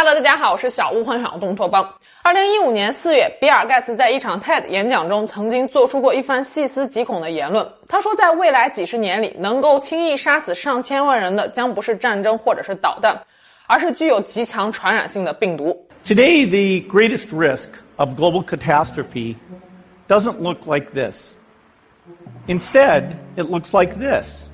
[0.00, 1.86] 哈喽大家好，我是小屋幻想东托邦。
[2.22, 7.70] 二零一五年四月，比尔盖茨在一场 TED 演讲中曾经做出过一番细思极恐的言论。
[7.86, 13.14] 他说，在未来几十年里，能够轻易杀死上千万人的将不是战争或者是导弹，
[13.66, 15.86] 而是具有极强传染性的病毒。
[16.02, 19.34] Today, the greatest risk of global catastrophe
[20.08, 21.34] doesn't look like this.
[22.46, 24.46] Instead, it looks like this.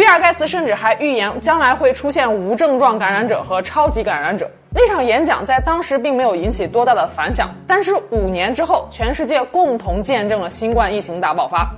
[0.00, 4.50] 比尔盖茨甚至还预言将来会出现无症状感染者和超级感染者。
[4.70, 11.70] 那场演讲在当时并没有引起多大的反响，但是五年之后，全世界共同见证了新冠疫情大爆发，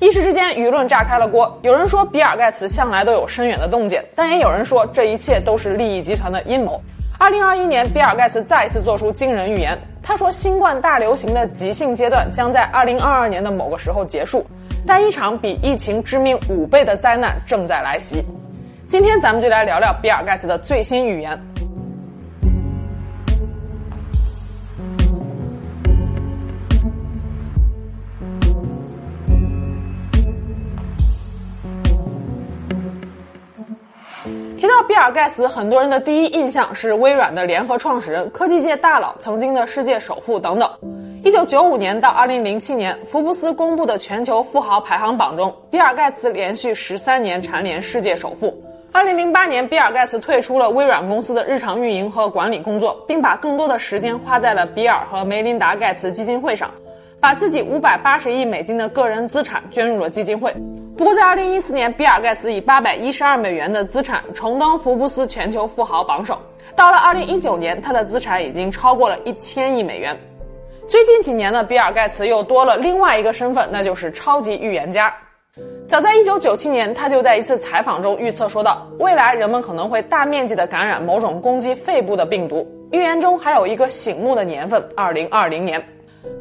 [0.00, 1.56] 一时之间舆论炸开了锅。
[1.62, 6.82] 有人说比尔盖茨向来都有深远的洞见，但也有人说这一切都是利益集团的阴谋。
[7.20, 14.44] 二零二一年，比尔盖茨再次做出惊人预言，他说新冠大流行的急性阶段将在二零二二年的某个时候结束。
[14.86, 18.22] 但一场比疫情致命五倍的灾难正在来袭。
[18.88, 21.38] 今天咱们就来聊聊比尔盖茨的最新预言。
[34.56, 40.68] 提到比尔盖茨，很多人的第一印象是微软的联合创始人、科技界大佬、曾经的世界首富等等。
[41.22, 48.58] 一九九五年到二零零七年，福布斯公布的全球富豪排行榜中，比尔盖茨连续十三年蝉联世界首富。
[48.90, 56.70] 二零零八年，比尔盖茨退出了微软公司的日常运营和管理工作，并把更多的时间花在了比尔和梅琳达盖茨基金会上，
[57.20, 60.50] 把自己五百八十亿美金的个人资产捐入了基金会。
[60.96, 66.38] 不过，在二零一四年，比尔盖茨以八百一十二美元的资产重登福布斯全球富豪榜首。
[66.74, 70.18] 到了二零一九年，他的资产已经超过了一千亿美元。
[70.90, 75.14] 最近几年呢，比尔盖茨又多了另外一个身份，那就是超级预言家。
[75.86, 82.68] 早在1997年，他就在一次采访中预测说道：未来人们可能会大面积的感染某种攻击肺部的病毒。
[82.90, 85.80] 预言中还有一个醒目的年份，2020年。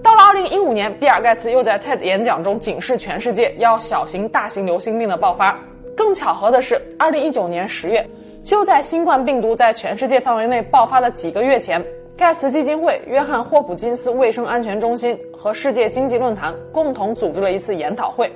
[0.02, 5.56] 到了2015年，比尔盖茨又在 TED 演讲中警示全世界要小心大型流行病的爆发。
[5.96, 8.10] 更巧合的是，2019年10月，
[8.44, 11.86] 就在新冠病毒在全世界范围内爆发的几个月前。
[12.20, 18.30] 盖茨基金会、约翰霍普金斯卫生安全中心和世界经济论坛共同组织了一次研讨会。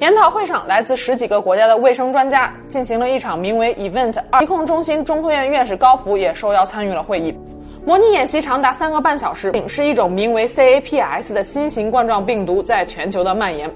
[0.00, 4.40] 研讨会上，来自十几个国家的卫生专家进行了一场名为 “Event 二”。
[4.44, 7.34] 疾控中心中科院院士高福也受邀参与了会议。
[7.86, 13.70] 模拟演习长达三个半小时，是一种名为 CAPS 的新型冠状病毒在全球的蔓延。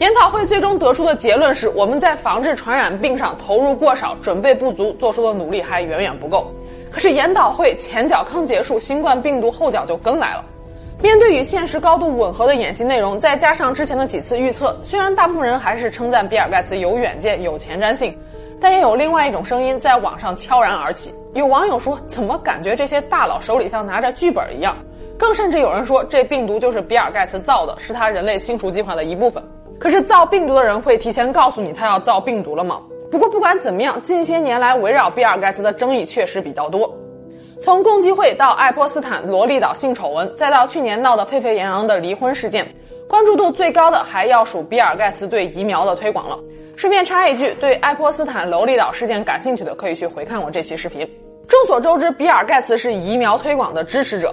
[0.00, 6.52] 研讨会最终得出的结论是：我们在防治传染病上投入过少，准备不足，做出的努力还远远不够。
[6.98, 10.44] 可是研讨会前脚刚结束，新冠病毒后脚就跟来了。
[11.00, 18.18] 面对与现实高度吻合的演习内容，再加上之前的几次预测，虽然大部分人还是称赞比尔盖茨有远见、有前瞻性，
[18.60, 21.14] 但也有另外一种声音在网上悄然而起。
[21.34, 24.76] 有网友说：“怎么感觉这些大佬手里像拿着剧本一样？”
[25.16, 29.40] 更甚至有人说：“这病毒就是比尔盖茨造的，是他人类清除计划的一部分。”
[29.78, 32.80] 可是造病毒的人会提前告诉你他要造病毒了吗？
[33.10, 36.94] 不过不管怎么样，近些年来围绕比尔盖茨的争议确实比较多。
[37.60, 42.66] 从共济会到爱泼斯坦罗利岛性丑闻，再到去年闹得沸沸扬扬的离婚事件，
[43.08, 46.38] 关注度最高的还要数比尔盖茨对疫苗的推广了。
[46.76, 51.08] 顺便插一句，对爱泼斯坦罗利岛事件感兴趣的可以去回看我这期视频。
[51.48, 54.32] 众所周知，比尔盖茨是疫苗推广的支持者。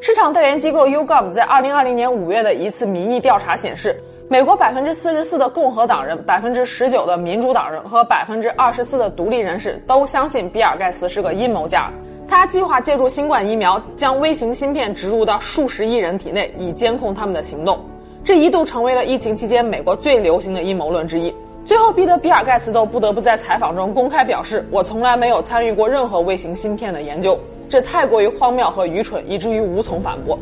[0.00, 11.88] 市场调研机构 YouGov 在2020年5月的一次民意调查显示，美国百分之四十四的共和党人、百分之十九的民主党人和百分之二十四的独立人士都相信比尔盖茨是个阴谋家。
[12.26, 17.78] 他计划借助新冠疫苗将微型芯片植入到数十亿人体内，以监控他们的行动。
[18.24, 21.32] 这一度成为了疫情期间美国最流行的阴谋论之一。
[21.64, 27.38] 最后逼得比尔盖茨都不得不在采访中公开表示：“我从来没有参与过任何微型芯片的研究。”
[27.70, 30.36] 这太过于荒谬和愚蠢，以至于无从反驳。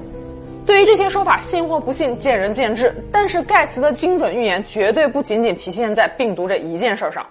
[0.67, 2.95] 对于这些说法，信或不信，见仁见智。
[3.13, 7.27] 但是盖茨的精准预言绝对不仅仅体现在病毒这一件事上。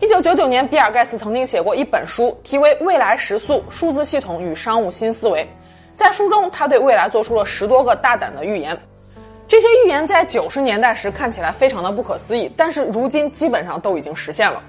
[0.00, 5.42] 一九九九年，比尔盖茨曾经写过一本书，题为《未来时速：数字系统与商务新思维》。
[5.94, 8.78] 在书中，他对未来做出了十多个大胆的预言。
[9.48, 14.62] 这些预言在九十年代时看起来非常的不可思议，但是如今基本上都已经实现了。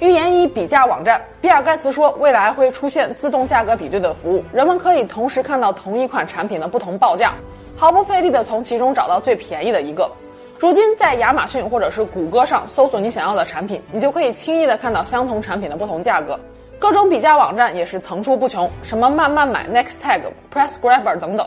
[0.00, 1.20] 预言一：比价网站。
[1.40, 7.34] 比尔盖茨说，未来会出现自动价格比对的服务，人们可以同时看到同一款产品的不同报价，
[7.76, 10.10] 毫不费力的从其中找到最便宜的一个。
[10.58, 16.38] 如今，在亚马逊或者是谷歌上搜索你想要的产品，你就可以轻易的看到相同产品的不同价格。
[16.78, 21.46] 各种比价网站也是层出不穷，什么慢慢买、Next Tag、Price Grabber 等等。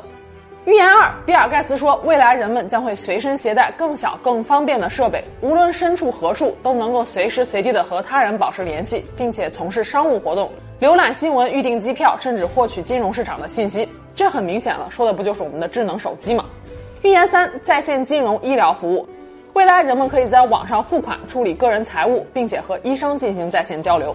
[0.67, 13.87] 预言二，比尔盖茨说，未来人们将会随身携带更小、更方便的设备，无论身处何处，都能够随时随地的和他人保持联系，并且从事商务活动、浏览新闻、预订机票，甚至获取金融市场的信息。
[14.13, 16.43] 这很明显了，说的不就是我们的智能手机吗？
[17.01, 19.07] 预言三，在线金融医疗服务，
[19.53, 24.13] 未来人们可以在网上付款、处理个人财务，并且和医生进行在线交流。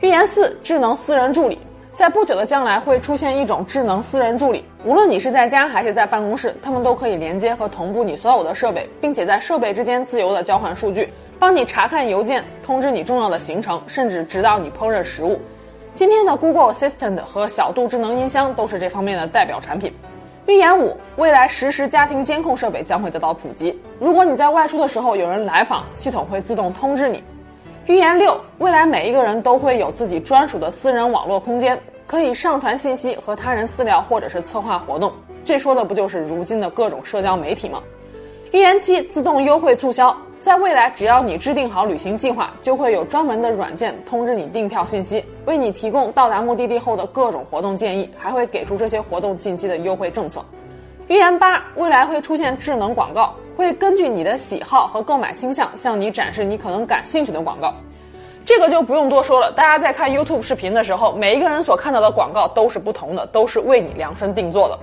[0.00, 1.58] 预言四，智能私人助理。
[1.94, 15.38] 在不久的将来会出现一种智能私人助理，无论你是在家还是在办公室，他们都可以连接和同步你所有的设备，并且在设备之间自由的交换数据，帮你查看邮件，通知你重要的行程，甚至指导你烹饪食物。
[15.92, 19.92] 今天的 Google Assistant 和小度智能音箱都是这方面的代表产品。
[20.46, 27.22] 预言五：未来实时家庭监控设备将会得到普及，如果你在外出的时候有人来访，系统会自动通知你。
[27.86, 31.76] 预言六：未来每一个人都会有自己专属的私人网络空间，
[32.06, 35.12] 可以上传信息和他人私聊，或者是策划活动。
[35.44, 37.82] 这说的不就是如今的各种社交媒体吗？
[38.52, 50.44] 预言七：自动优惠促销，在未来只要你制定好旅行计划，就会有专门的软件通知你订票信息，为你提供到达目的地后的各种活动建议，还会给出这些活动近期的优惠政策。
[51.12, 53.34] 预言八：未来会出现智能广告。
[53.54, 57.74] 会根据你的喜好和购买倾向，向你展示你可能感兴趣的广告。
[58.46, 59.52] 这个就不用多说了。
[59.52, 64.78] 大家在看 YouTube 视频的时候，每一个人所看到的广告都是不同的，都是为你量身定做的。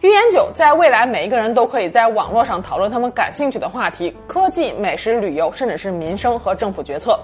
[0.00, 7.16] 预言九，在未来，每一个人都可以在网络上讨论他们感兴趣的话题，科技、美食、旅游，甚至是民生和政府决策。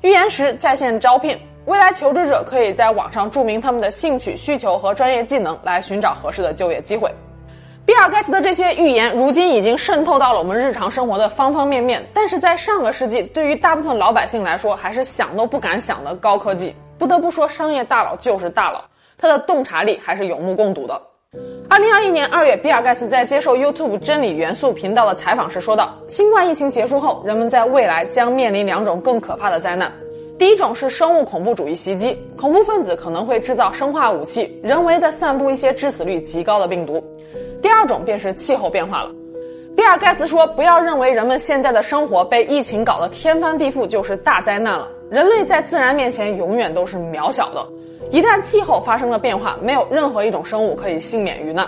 [0.00, 7.08] 预言十，在线招聘，未来求职者可以在网上注明他们的兴趣、需求和专业技能，来寻找合适的就业机会。
[7.84, 12.00] 比尔盖茨的这些预言，如今已经渗透到了我们日常生活的方方面面。
[12.14, 16.72] 但是在上个世纪，对于大部分老百姓来说，还是想都不敢想的高科技。
[16.96, 18.84] 不得不说，商业大佬就是大佬，
[19.18, 21.00] 他的洞察力还是有目共睹的。
[21.68, 29.90] 二零二一年二月，比尔盖茨在接受 YouTube 真理元素频道的采访时说道：“新冠疫情结束后，人们在未来将面临两种更可怕的灾难。
[30.38, 37.02] 第一种是生物恐怖主义袭击，恐怖分子可能会制造生化武器，人为的散布一些致死率极高的病毒。”
[37.62, 39.10] 第二种便是气候变化了。
[39.74, 44.90] 比尔盖茨说：“不要认为人们现在的生活被疫情搞得天翻地覆就是大灾难了。
[45.10, 47.66] 人类在自然面前永远都是渺小的。
[48.10, 51.66] 一旦气候发生了变化，没有任何一种生物可以幸免于难。”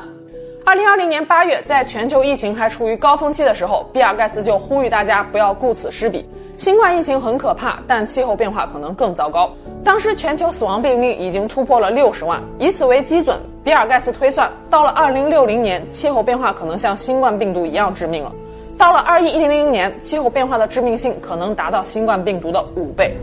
[0.67, 6.27] 二零二零年八月，在全球疫情还处于高峰期的时候，比尔盖茨就呼吁大家不要顾此失彼。
[6.65, 9.53] 新冠疫情很可怕，但气候变化可能更糟糕。
[9.85, 18.33] 当时全球死亡病例已经突破了六十万，以此为基准，比尔盖茨推算，到了二零六零年，气候变化可能像新冠病毒一样致命了；
[18.79, 23.15] 到了二一零零年，气候变化的致命性可能达到新冠病毒的五倍。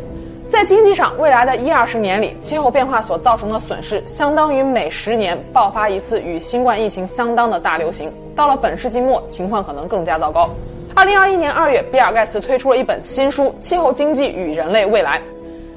[0.51, 8.13] 在经济上，未来的一二十年里，气候变化所造成的损失，相当于每十年爆发一次与新冠疫情相当的大流行。
[8.35, 10.47] 到了本世纪末，情况可能更加糟糕。
[10.93, 15.19] 二零二一年二月，比尔盖茨推出了一本新书《气候经济与人类未来》。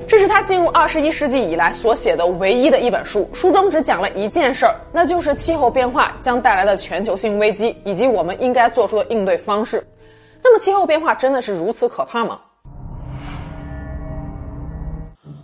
[0.08, 3.28] 这是他进入二十一世纪以来所写的唯一的一本书。
[3.32, 9.82] 书中只讲了一件事儿，那就是气候变化将带来的全球性危机以及我们应该做出的应对方式。
[10.42, 12.40] 那么，气候变化真的是如此可怕吗？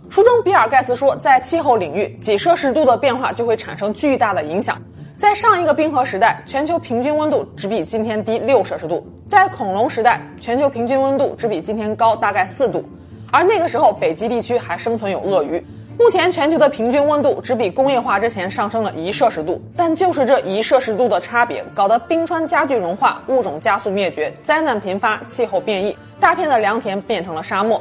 [0.09, 4.79] 书中比尔盖茨说，在气候领域，几摄氏度的变化就会产生巨大的影响。
[5.21, 12.83] 在上一个冰河时代，全球平均温度只比今天低六摄氏度；在恐龙时代，全球平均温度只比今天高大概四度。
[13.31, 15.63] 而那个时候，北极地区还生存有鳄鱼。
[15.99, 27.79] 目前全球的平均温度只比工业化之前上升了一摄氏度，但就是这一摄氏度的差别，搞得冰川加剧融化，物种加速灭绝，灾难频发，气候变异，大片的良田变成了沙漠。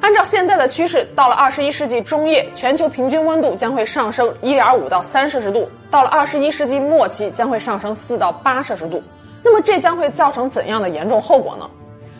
[0.00, 9.02] 按照现在的趋势，到了二十一世纪中叶，全球平均温度将会上升一点五到三摄氏度；到了二十一世纪末期，将会上升四到八摄氏度。
[9.42, 11.68] 那么这将会造成怎样的严重后果呢？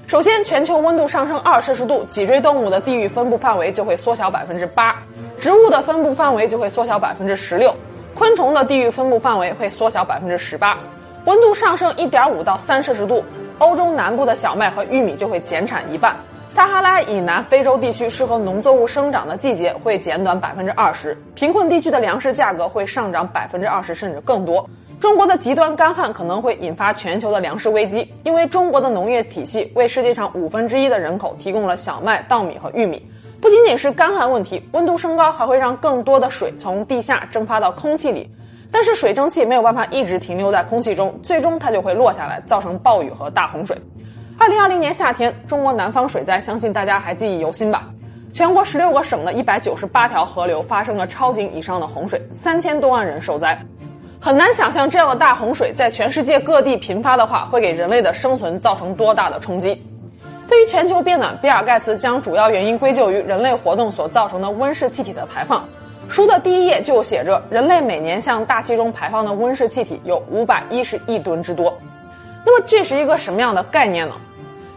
[0.07, 4.95] 首先，全球温度上升二摄氏度，脊椎动物的地域分布范围就会缩小百分之八，
[5.39, 7.75] 植物的分布范围就会缩小百分之十六，
[8.15, 10.77] 昆虫的地域分布范围会缩小百分之十八。
[11.25, 13.25] 温度上升一点五到三摄氏度，
[13.59, 16.17] 欧洲南部的小麦和玉米就会减产一半，
[16.51, 24.69] 撒哈拉以南非洲地区适合农作物生长的季节会减短百分之二十，贫困地区的粮食价格会上涨百分之二十甚至更多。
[24.99, 33.01] 中国的极端干旱可能会引发全球的粮食危机，因为中国的农业体系为世界上五分之一的人口提供了小麦、稻米和玉米。
[33.41, 38.29] 不仅仅是干旱问题，温度升高还会让更多的水从地下蒸发到空气里，
[38.73, 43.81] 但是水蒸气没有办法一直停留在空气中，最终它就会落下来，造成暴雨和大洪水。
[44.41, 47.91] 二零二零年夏天，中国南方水灾，相信大家还记忆犹新吧？
[48.33, 53.57] 全国十六个省的一百九十八条河流发生了超警以上的洪水，三千多万人受灾。
[54.19, 59.79] 很难想象这样的大洪水在全世界各地频发的话，会给人类的生存造成多大的冲击。
[60.49, 65.69] 对于全球变暖，比尔盖茨将主要原因归咎于人类活动所造成的温室气体的排放。
[66.09, 71.77] 书的第一页就写着，人类每年向大气中排放的温室气体有五百一十亿吨之多。
[72.43, 74.15] 那么这是一个什么样的概念呢？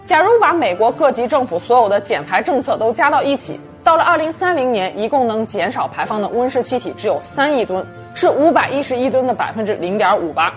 [0.05, 7.85] 假如把美国各级政府所有的减排政策都加到一起，到了二零三零年，一共能减少排放的温室气体只有三亿吨。
[8.15, 10.53] 是五百一十亿吨的百分之零点五八。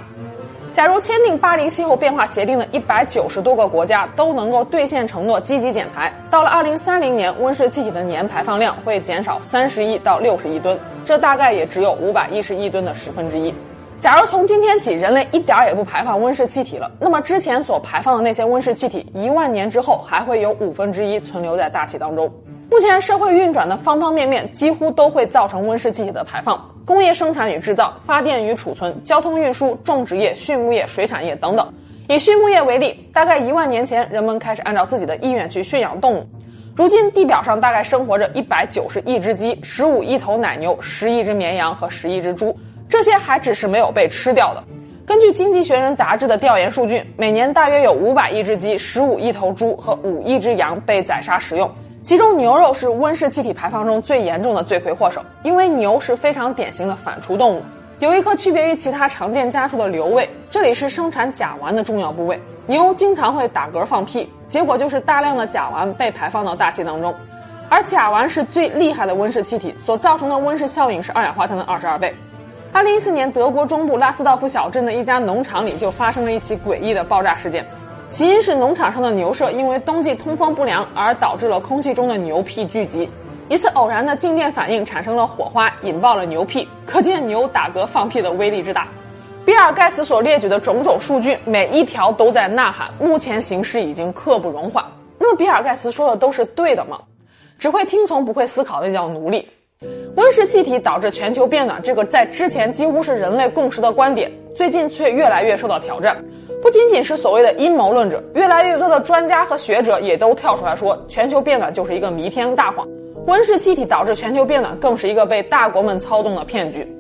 [0.75, 13.55] 假如签订巴黎气候变化协定的一百九十多个国家都能够兑现承诺，积极减排，到了二零三零年，温室气体的年排放量会减少三十亿到六十亿吨，这大概也只有五百一十亿吨的十分之一。
[13.99, 22.31] 假如从今天起，人类一点儿也不排放温室气体了，那么之前所排放的那些温室气体，一万年之后还会有五分之一存留在大气当中。
[22.71, 26.62] 目前社会运转的方方面面，几乎都会造成温室气体的排放。
[26.85, 31.67] 工业生产与制造、发电与储存、交通运输、种植业、畜牧业、水产业等等。
[32.07, 36.26] 以畜牧业为例，大概一万年前，人们开始按照自己的意愿去驯养动物。
[36.76, 42.57] 如今，地表上大概生活着一百九十亿只鸡、十五亿头奶牛、十亿只绵羊和十亿只猪。
[42.88, 44.62] 这些还只是没有被吃掉的。
[45.07, 51.71] 根据《经济学人》杂志的调研数据，每年大约有五百亿只鸡、十五亿头猪和五亿只羊被宰杀食用。
[52.02, 57.62] 其中牛肉是温室气体排放中最严重的罪魁祸首，因为牛是非常典型的反刍动物，
[57.99, 62.40] 有一颗区别于其他常见家畜的瘤胃，这里是生产甲烷的重要部位。
[62.66, 67.14] 牛经常会打嗝放屁，结果就是大量的甲烷被排放到大气当中，
[67.69, 72.14] 而甲烷是最厉害的温室气体，所造成的温室效应是二氧化碳的二十二倍。
[72.73, 77.67] 二零一四年，德国中部拉斯道夫小镇的一家农场里就发生了一起诡异的爆炸事件。
[78.11, 83.09] 起因是农场上的牛舍因为冬季通风不良而导致了空气中的牛屁聚集，
[83.49, 86.69] 一次偶然的静电反应产生了火花，引爆了牛屁。
[86.85, 88.87] 可见牛打嗝放屁的威力之大。
[89.45, 94.85] 比尔盖茨所列举的种种数据，每一条都在呐喊：目前形势已经刻不容缓。
[95.19, 96.99] 那么，比尔盖茨说的都是对的吗？
[97.59, 99.49] 只会听从不会思考的叫奴隶。
[100.17, 106.17] 温室气体导致全球变暖，这个在之前几乎是人类共识的观点，最近却越来越受到挑战。
[106.63, 112.89] 不仅仅是所谓的阴谋论者，越来越多的专家和学者也都跳出来说，全球变暖就是一个弥天大谎，
[113.27, 116.91] 温室气体导致全球变暖更是一个被大国们操纵的骗局。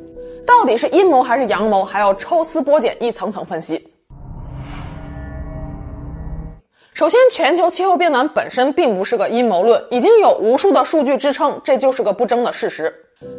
[0.46, 3.82] 到底是阴谋还是阳谋，还要抽丝剥茧，一层层分析。
[6.92, 12.94] 首先，全球气候变暖本身并不是个阴谋论，已经有无数的数据支撑，这就是个不争的事实。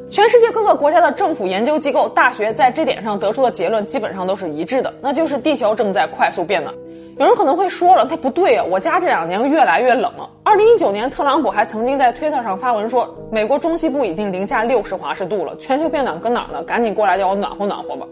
[0.10, 6.74] 全世界各个国家的政府研究机构、大学在这点上得出的结论基本上都是一致的，那就是地球正在快速变暖。
[7.20, 10.28] 有人可能会说了，它不对啊，我家这两年越来越冷了。
[10.44, 16.64] 二零一九年，特朗普还曾经在推特上发文说，美国中西部已经零下六十华氏度了，全球变暖搁哪儿呢？
[16.64, 18.08] 赶紧过来叫我暖和暖和吧。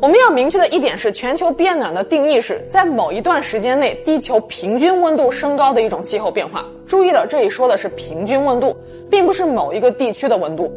[0.00, 6.64] 我们要明确的一点是，全球变暖的定义是在某一段时间内地球平均温度升高的一种气候变化。
[6.86, 8.76] 注意了，这里说的是平均温度，
[9.10, 10.72] 并不是某一个地区的温度。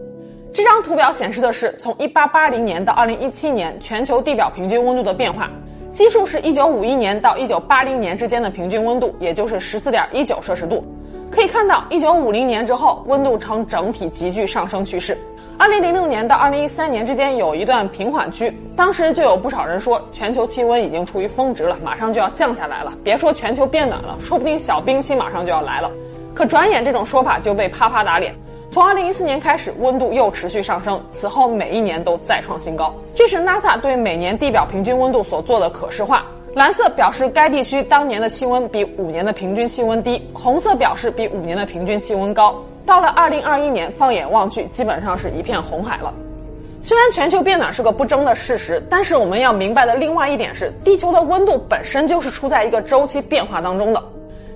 [0.53, 5.49] 这张图表显示的是从1880年到2017年全球地表平均温度的变化，
[5.93, 10.83] 基数是1951年到1980年之间的平均温度，也就是14.19摄氏度。
[11.31, 15.17] 可以看到，1950年之后温度呈整体急剧上升趋势。
[15.57, 22.91] 2006年到2013年之间有一段平缓区，当时就有不少人说全球气温已经处于峰值了，马上就要降下来了。
[23.05, 25.89] 别说全球变暖了，说不定小冰期马上就要来了。
[26.33, 28.35] 可转眼这种说法就被啪啪打脸。
[28.71, 32.95] 从二零一四年开始，温度又持续上升，此后每一年都再创新高。
[33.13, 36.25] 这是 NASA 对每年地表平均温度所做的可视化。
[36.55, 42.63] 蓝色表示该地区当年的气温比五年的平均气温低，红色表示比五年的平均气温高。
[42.85, 46.13] 到了二零二一年，放眼望去，基本上是一片红海了。
[46.81, 54.01] 虽然全球变暖是个不争的事实，但是我们要明白的另外一点是，地球的温度本身就是处在一个周期变化当中的。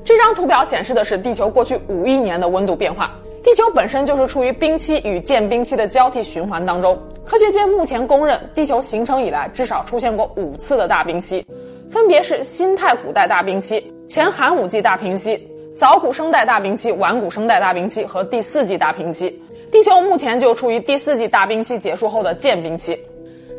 [0.05, 3.11] 这张图表显示的是地球过去五亿年的温度变化。
[3.45, 6.97] 地球本身就是处于冰期与间冰期的交替循环当中。
[7.23, 11.45] 科学界目前公认，地球形成以来至少出现过五次的大冰期，
[11.87, 15.39] 分别是新太古代大冰期、前寒武纪大冰期、
[15.77, 19.39] 早古生代大冰期、晚古生代大冰期和第四纪大冰期。
[19.71, 22.99] 地球目前就处于第四纪大冰期结束后的间冰期。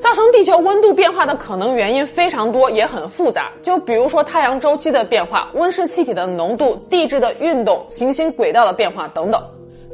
[0.00, 3.52] 造成地球温度变化的可能原因非常多，也很复杂。
[3.62, 9.40] 就比如说太阳周期的变化、温室气体的浓度、地质的运动、行星轨道的变化等等。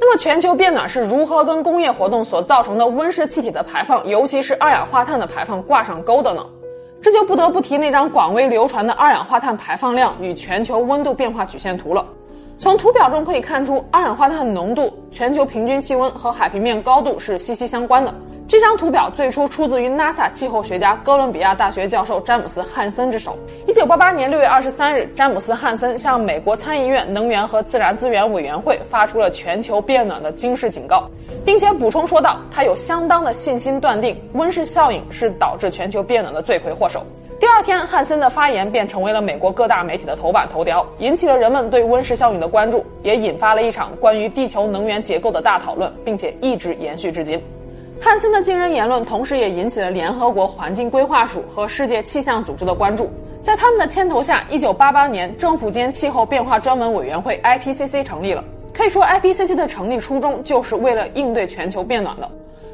[0.05, 6.45] 那么，全球变暖是如何跟工业活动所造成的温室气体的排放，尤其是二氧化碳的排放挂上钩的呢？
[7.01, 12.05] 这就不得不提那张广为流传的二氧化碳排放量与全球温度变化曲线图了。
[12.59, 18.13] 从图表中可以看出，二氧化碳浓度、全球平均气温和海平面高度是息息相关的。
[18.53, 23.35] 这张图表最初出自于 NASA 气候学家、哥伦比亚大学教授詹姆斯·汉森之手。
[23.67, 31.09] 一九八八年六月二十三日，詹姆斯·汉森向美国参议院能源和自然资源委员会发出了全球变暖的惊世警告，
[31.47, 37.03] 并且补充说道，他有相当的信心断定温室效应是导致全球变暖的罪魁祸首。
[37.41, 47.43] 第二天，汉森的发言便成为了美国各大媒体的头版头条，引起了人们对温室效应的关注，也引发了一场关于地球能源结构的大讨论，并且一直延续至今。
[48.05, 53.09] 汉森的惊人言论，同时也引起了联合国环境规划署和世界气象组织的关注。
[53.45, 58.43] 在他们的牵头下，1988年，政府间气候变化专门委员会 （IPCC） 成立了。
[58.75, 62.29] 可以说，IPCC 的成立初衷就是为了应对全球变暖的。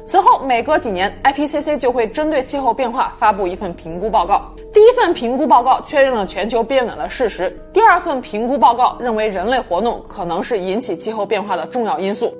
[0.07, 4.51] 此后，每隔几年，IPCC 就会针对气候变化发布一份评估报告。
[4.73, 12.33] 第一份评估报告确认了全球变暖的事实，第二份评估报告认为人类活动可能是引起气候变化的重要因素。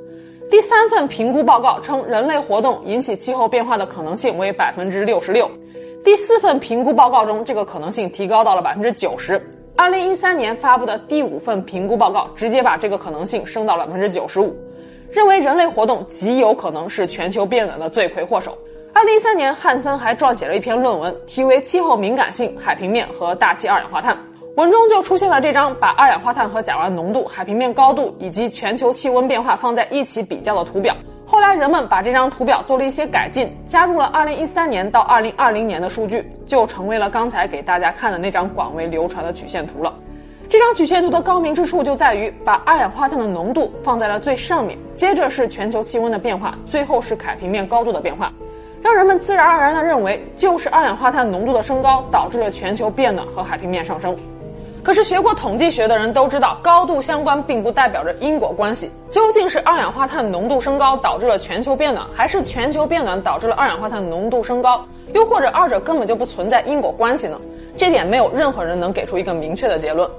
[0.50, 5.50] 第三份评估报告称，人类活动引起气候变化的可能性为百分之六十六。
[6.04, 9.40] 第四份评估报告中，这个可能性提高到了百分之九十。
[9.76, 14.56] 二零一三年发布的第五份评估报告，直接把这个可能性升到了百分之九十五，
[15.12, 18.58] 认为人类活动极有可能是全球变暖的罪魁祸首。
[18.92, 24.16] 二零一三年，汉森还撰写了一篇论文，题为《气候敏感性、海平面和大气二氧化碳》。
[24.60, 30.94] 文中就出现了这张把二氧化碳和甲烷浓度、海平面高度以及全球气温变化放在一起比较的图表。
[31.26, 39.94] 后来人们把这张图表做了一些改进，加入了2013年到2020年的数据，就成为了刚才给大家看的那张广为流传的曲线图了。
[40.50, 48.30] 这张曲线图的高明之处就在于把二氧化碳的浓度放在了最上面，接着是全球气温的变化，最后是海平面高度的变化，
[48.82, 54.18] 让人们自然而然地认为就是二氧化碳浓度的升高导致了全球变暖和海平面上升。
[54.84, 58.90] 可是学过统计学的人都知道，高度相关并不代表着因果关系。
[59.12, 64.86] 究竟是二氧化碳浓度升高导致了全球变暖，还是全球变暖导致了二氧化碳浓度升高？
[65.14, 67.40] 又或者二者根本就不存在因果关系呢？
[67.78, 70.10] 这点没有任何人能给出一个明确的结论。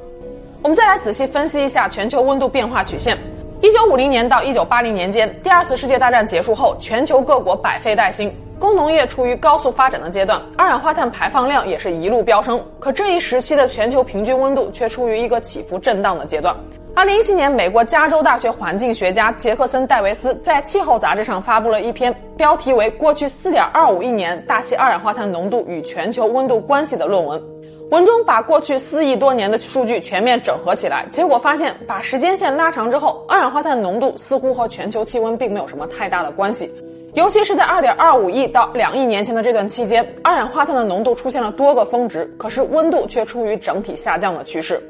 [0.62, 3.16] 我们再来仔细分析一下全球温度变化曲线。
[3.62, 8.30] 一九五零年到一九八零年间，第二次世界大战结束后，全球各国百废待兴。
[8.60, 12.62] 工农业处于高速发展的阶段，二氧化碳排放量也是一路飙升。
[12.78, 16.54] 可这一时期的全球平均温度却处于一个起伏震荡的阶段。
[16.94, 27.42] 二零一七年，美国加州大学环境学家杰克森·戴维斯在《气候》杂志上发布了一篇标题为《过去四点二五亿年大气二氧化碳浓度与全球温度关系》的论文。
[27.90, 36.70] 文中把过去四亿多年的数据全面整合起来，结果发现，把时间线拉长之后，二氧化碳浓度似乎和全球气温并没有什么太大的关系。
[37.14, 44.80] 尤其是在2.25亿到2亿年前的这段期间，二氧化碳的浓度出现了多个峰值，可是温度却处于整体下降的趋势。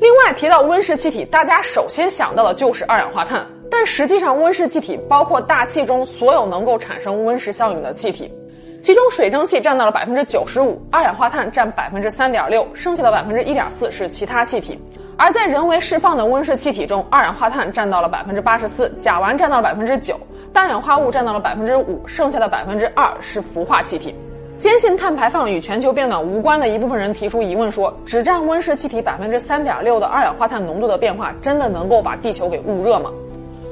[0.00, 8.32] 另外，提到温室气体，大家首先想到的就是二氧化碳，但实际上，温室气体包括大气中所有能够产生温室效应的气体，
[8.82, 14.78] 其中水蒸气占到了百分之九十五，二氧化碳占百分之三点六，剩下的百分之一点四是其他气体。
[15.18, 20.18] 而在人为释放的温室气体中，二氧化碳占到了百分之八十四，甲烷占到了百分之九。
[20.52, 24.14] 氮氧化物占到了百分之五，剩下的百分之二是氟化气体。
[24.58, 33.10] 坚信碳排放与全球变暖无关的一部分人提出疑问说，只占温室气体百分之三点六的二氧化碳浓度的变化，真的能够把地球给捂热吗？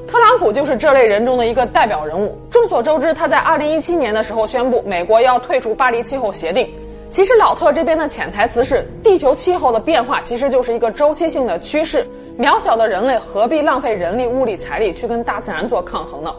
[0.07, 2.35] 特朗普就是这类人中的一个代表人物。
[2.49, 6.67] 众所周知，他在二零一七年的时候宣布美国要退出巴黎气候协定。
[7.11, 12.03] 其实老特这边的潜台词是，地球气候的变化其实就是一个周期性的趋势，
[12.39, 16.33] 渺小的人类何必浪费人力、物力、财力去跟大自然做抗衡呢？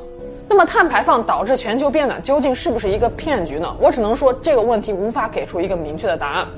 [0.52, 3.72] 那么碳排放导致全球变暖究竟是不是一个骗局呢？
[3.80, 6.48] 我只能说这个问题无法给出一个明确的答案。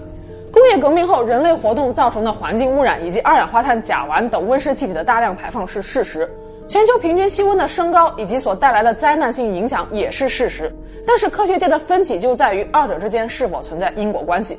[0.50, 6.26] 工业革命后人类活动造成的环境污染以及二氧化碳、甲烷等温室气体的大量排放是事实，
[6.66, 10.74] 全球平均气温的升高以及所带来的灾难性影响也是事实。
[11.06, 14.58] 但是科学界的分歧就在于二者之间是否存在因果关系。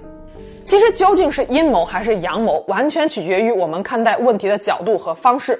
[0.63, 5.59] 其实究竟是阴谋还是阳谋，完全取决于我们看待问题的角度和方式。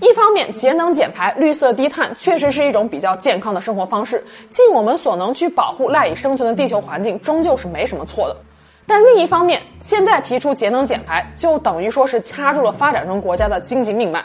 [0.00, 8.36] 一方面，节能减排、绿色低碳确实是一种比较健康的生活方式，尽我们所能去保护赖以生存的地球环境，终究是没什么错的。
[8.86, 14.22] 但另一方面，现在提出节能减排，就等于说是掐住了发展中国家的经济命脉。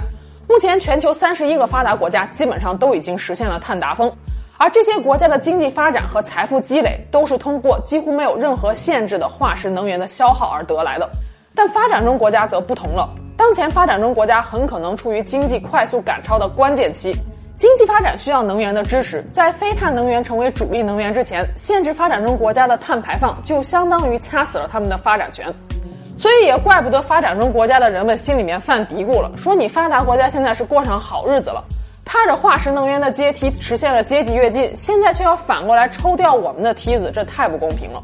[0.48, 4.12] 目前，全球三十一个发达国家基本上都已经实现了碳达峰，
[4.58, 11.10] 而这些国家的经济发展和财富积累，都是通过几乎没有任何限制的化石能源的消耗而得来的。
[11.54, 13.10] 但发展中国家则不同了。
[13.46, 17.16] 当前发展中国家很可能处于经济快速赶超的关键期，
[17.56, 25.46] 经济发展需要能源的支持，在非碳能源成为主力能源之前，限制发展中国家的碳排放就相当于掐死了他们的发展权。
[26.18, 31.64] 所以也怪不得发展中国家的人们心里面犯嘀咕了，说你发达国家现在是过上好日子了，
[32.04, 38.02] 踏着化石能源的阶梯实现了阶级跃进，现在却要反过来抽掉我们的梯子，这太不公平了。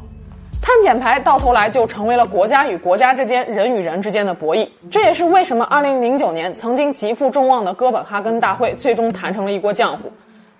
[0.62, 4.68] 碳减排到头来就成为了国家与国家之间、人与人之间的博弈。
[4.88, 10.10] 这也是为什么2009年曾经极负众望的哥本哈根大会最终谈成了一锅浆糊。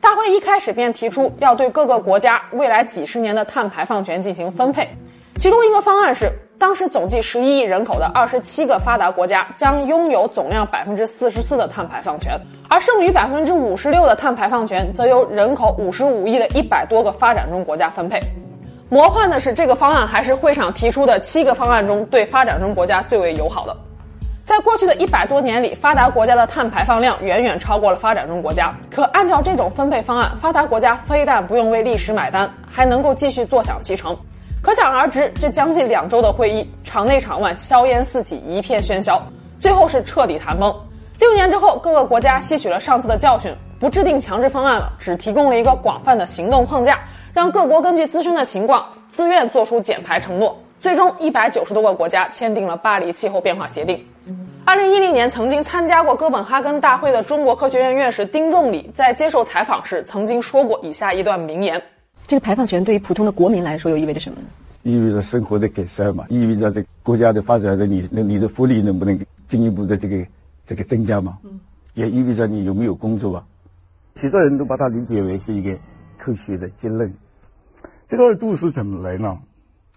[0.00, 4.88] 大会一开始便提出要对各个国家未来几十年的碳排放权进行分配，
[5.36, 12.36] 其中一个方案是，当时总计十一亿人口的二十七个发达国家将拥有总量百分之四十四的碳排放权，
[12.68, 18.20] 而剩余百分之五十六的碳排放权则由人口五十五亿的一百多个发展中国家分配。
[18.92, 23.74] 魔幻的是，这个方案还是会场提出的七个方案中对发展中国家最为友好的。
[24.44, 28.70] 在过去的一百多年里，发达国家的碳排放量远远超过了发展中国家。
[28.90, 34.14] 可按照这种分配方案，发达国家非但不用为历史买单，还能够继续坐享其成。
[34.60, 39.22] 可想而知，这将近两周的会议，场内场外硝烟四起，一片喧嚣，
[39.58, 40.70] 最后是彻底谈崩。
[41.18, 47.00] 六年之后，各个国家吸取了上次的教训，不制定强制方案了，只提供了一个广泛的行动框架。
[47.34, 54.04] 让各国根据自身的情况自愿做出减排承诺，最终一百九十多个国家签订了巴黎气候变化协定。
[54.66, 61.82] 二零一零年，曾经参加过哥本哈根大会的中国科学院院士丁仲礼在接受采访时曾经说过以下一段名言：
[62.26, 64.46] 这个排放权对于普通的国民来说又意味着什么呢？
[64.82, 69.18] 意味着生活的改善嘛，意味着这国家的发展的你那你的福利能不能
[69.48, 70.24] 进一步的这个
[70.66, 71.38] 这个增加嘛？
[71.44, 71.58] 嗯，
[71.94, 73.44] 也意味着你有没有工作啊？
[74.16, 75.74] 许多人都把它理解为是一个
[76.18, 77.12] 科学的结论。
[78.12, 79.40] 这个二度是怎么来呢？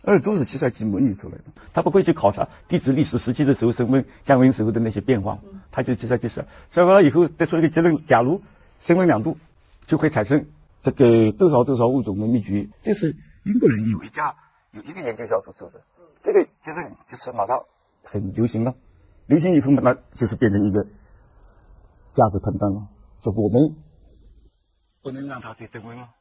[0.01, 8.41] 二度是计算机模拟出来的，他不会去考察地质历史时期的时候升温降温时候的那些变化，他就计算机算，算完了以后得出一个结论：假如
[8.79, 9.37] 升温两度，
[9.85, 10.45] 就会产生
[10.81, 12.69] 这个多少多少物种的灭绝。
[12.83, 14.33] 这是英国人有一家
[14.71, 15.81] 有一个研究小组做的，
[16.23, 17.65] 这个结论就是马上
[18.01, 18.75] 很流行了，
[19.25, 20.85] 流行以后嘛，那就是变成一个
[22.13, 22.87] 价值判断了，
[23.21, 23.75] 说我们
[25.01, 26.11] 不能让它再升温了。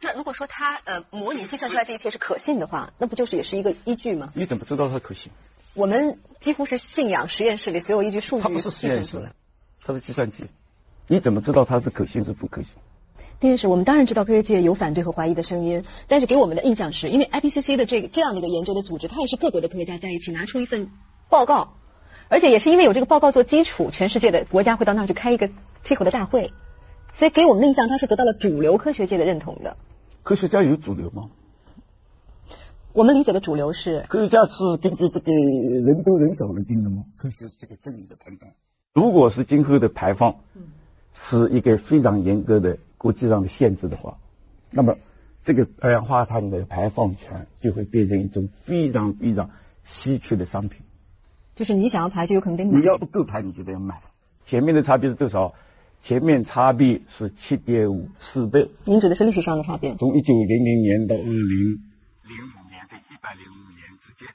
[0.00, 4.30] 那如果说它呃模拟计算出来这一切是可信的话，那不就是也是一个依据吗？
[4.34, 5.32] 你怎么知道它可信？
[5.74, 8.42] 我们几乎是信仰实验室里所有依据数据。
[8.42, 9.30] 它不是实验室，
[9.82, 10.44] 它是计算机。
[11.06, 12.72] 你怎么知道它是可信是不可信？
[13.38, 20.90] 丁院士，我们当然知道科学界有反对和怀疑的声音，但是给我们的印象是因为 IPCC 的这个这样的一个研究的组织，它也是各国的科学家在一起拿出一份
[21.28, 21.74] 报告，
[22.28, 25.50] 而且也是因为有这个报告做基础，全世界的国家会到那儿去开一个
[25.84, 26.52] 气候的大会。
[27.12, 29.76] 所以给我们的印象，它是得到了主流科学界的认同的。
[30.22, 31.30] 科学家有主流吗？
[32.92, 37.04] 我们理解的主流是科学家是根据这个人多人少来定的吗？
[37.16, 38.52] 科学是这个真理的判断。
[38.94, 40.36] 如果是今后的排放
[41.12, 44.16] 是一个非常严格的国际上的限制的话，
[44.70, 44.96] 那么
[45.44, 49.50] 这个二氧化碳的排放权就会变成一种非常非常
[49.86, 50.80] 稀缺的商品。
[51.54, 52.78] 就是你想要排，就有可能得买。
[52.78, 54.02] 你要不够排，你就得要买。
[54.46, 55.54] 前面的差别是多少？
[56.02, 58.70] 前面差别是七点五四倍。
[58.84, 59.94] 您指的是历史上的差别？
[59.96, 64.28] 从一九零零年到二零零五年的一百零五年之间，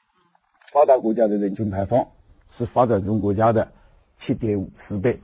[0.73, 2.07] 发达国家的人均排放
[2.57, 3.71] 是发展中国家的
[4.19, 5.21] 七点五四倍。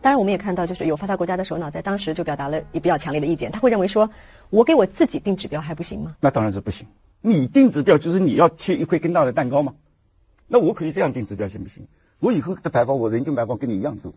[0.00, 4.10] 当然，我们也看到，就是有发达国家的首脑在当时就表达了也比较强烈的意见，他会认为说，
[4.50, 6.16] 我给我自己定指标还不行吗？
[6.20, 6.86] 那当然是不行。
[7.20, 9.74] 你定指标就是你要切一块更大的蛋糕吗？
[10.46, 11.88] 那我可以这样定指标行不行？
[12.20, 14.14] 我以后的排放，我人均排放跟你一样多。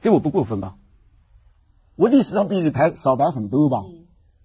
[0.00, 0.76] 这我不过分吧？
[1.96, 3.78] 我历史上比你排少排很多吧？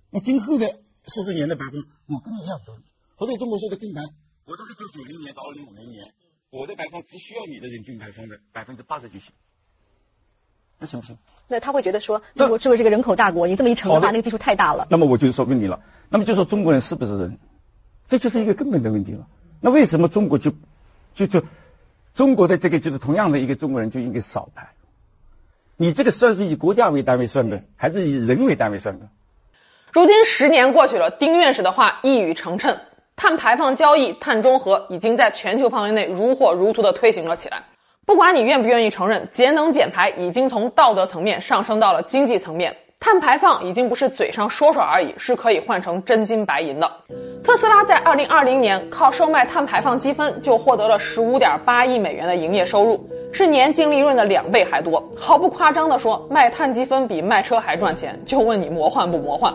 [0.09, 1.73] 那今后的四十年的排放，
[2.07, 2.75] 我跟你一样多。
[3.15, 4.03] 或者中国说的更难，
[4.45, 6.11] 我都是九九零年到二零五零年，
[6.49, 9.31] 我的排放只需要你的人均排放的百分之八十就行。
[10.79, 11.17] 那行不行？
[11.47, 14.87] 那他会觉得说，中国作为这个人口大国，你这么一乘的话，那个基数太大了。
[14.89, 17.39] 那么我就说问你了，那么就说中国人是不是人？
[18.07, 19.27] 这就是一个根本的问题了。
[19.61, 20.51] 那为什么中国就
[21.13, 21.45] 就就
[22.15, 24.73] 中国的这个就是同样的一个中国人就应该少排？
[25.77, 29.07] 你这个算是以国家为单位算的，还是以人为单位算的？
[29.91, 32.75] 如今十年过去了，丁院士的话一语成谶，
[33.15, 37.63] 碳排放交易、碳中和已经在全球范围内如火如荼地推行了起来。
[38.05, 42.75] 不管你愿不愿意承认，节能减排已经从道德层面上升到了经济层面。
[42.99, 46.89] 碳排放已经不是嘴上说说而已，是可以换成真金白银的。
[47.43, 55.03] 特斯拉在二零二零年靠售卖碳排放积分就获得了十五点八亿美元的营业收入，是年净利润的两倍还多。
[55.17, 58.17] 毫不夸张地说，卖碳积分比卖车还赚钱。
[58.25, 59.51] 就问你魔幻不魔幻？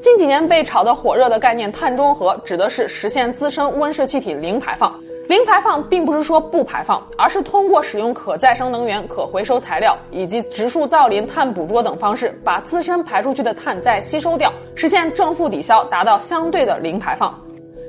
[0.00, 4.92] 近几年被炒得火热的概念碳中和，指的是实现自身温室气体零排放。
[5.28, 17.32] 零排放并不是说不排放，而是通过使用可再生能源、可回收材料以及植树造林、碳捕捉等方式，把自身排出去的碳再吸收掉，实现正负抵消，达到相对的零排放。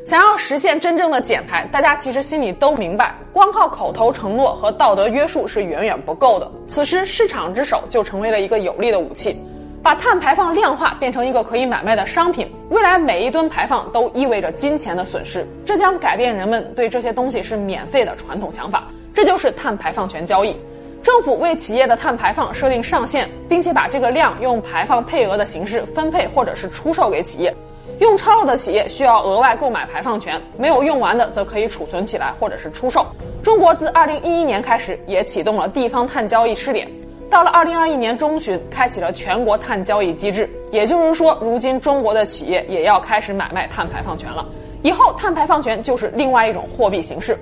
[0.05, 6.51] 想要实现真正的减排，大家其实心里都明白，光靠口头承诺和道德约束是远远不够的。
[6.67, 9.33] 此时，市场之手就成为了一个有力的武器，
[9.81, 12.51] 把碳排放量化变成一个可以买卖的商品。
[12.69, 18.83] 未来每一吨排放都意味着金钱的损失，这将改变人们对这些东西是免费的传统想法。
[19.13, 20.53] 这就是碳排放权交易。
[21.01, 27.53] 政府为企业的碳排放设定上限，并且把这个量用排放配额的形式分配或者是出售给企业。
[27.99, 33.05] 用超了的企业需要额外购买排放权，没有用完的则可以储存起来或者是出售。
[33.43, 36.89] 中国自二零一一年开始也启动了地方碳交易试点，
[37.29, 40.49] 到了二零二一年中旬开启了全国碳交易机制。
[40.71, 44.45] 也就是说，如今中国的企业也要开始买卖碳排放权了。
[44.81, 47.37] 以后碳排放权就是另外一种货币形式，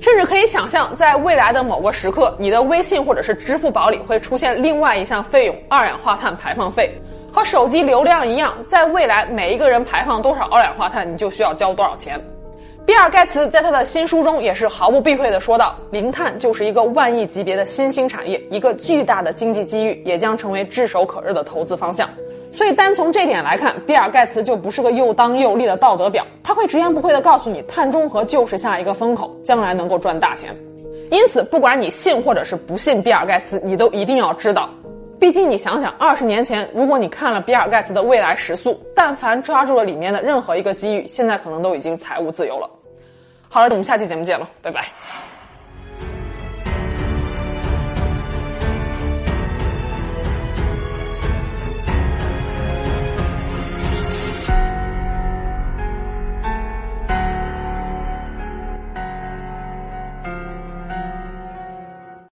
[0.00, 6.92] 甚至可以想象，在未来的某个时刻，你的微信或者是支付宝里会出现另外一项费用——二氧化碳排放费。
[7.34, 12.16] 和手机流量一样，在未来每一个人排放多少二氧化碳，你就需要交多少钱。
[12.86, 22.08] 比尔盖茨在他的新书中也是毫不避讳地说道：“零碳就是一个万亿级别的新兴产业，一个巨大的经济机遇，也将成为炙手可热的投资方向。”
[22.52, 30.56] 所以，单从这点来看，比尔盖茨就不是个又当又立的道德表，他会直言不讳地告诉你，碳中和就是下一个风口，将来能够赚大钱。
[31.10, 34.70] 因此，不管你信或者是不信比尔盖茨，你都一定要知道。
[35.18, 42.68] 毕竟，你想想，二十年前，如果你看了比尔盖茨的未来时速，但凡抓住了里面的任何一个机遇，现在可能都已经财务自由了。
[43.48, 44.84] 好了，我们下期节目见了，拜拜。